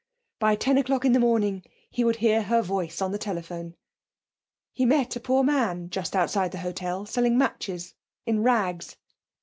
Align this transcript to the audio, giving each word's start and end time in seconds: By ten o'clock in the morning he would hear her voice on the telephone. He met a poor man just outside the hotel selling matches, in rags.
By 0.39 0.55
ten 0.55 0.79
o'clock 0.79 1.05
in 1.05 1.11
the 1.11 1.19
morning 1.19 1.61
he 1.91 2.03
would 2.03 2.15
hear 2.15 2.41
her 2.41 2.63
voice 2.63 3.03
on 3.03 3.11
the 3.11 3.19
telephone. 3.19 3.75
He 4.73 4.83
met 4.83 5.15
a 5.15 5.19
poor 5.19 5.43
man 5.43 5.91
just 5.91 6.15
outside 6.15 6.51
the 6.51 6.57
hotel 6.65 7.05
selling 7.05 7.37
matches, 7.37 7.93
in 8.25 8.41
rags. 8.41 8.97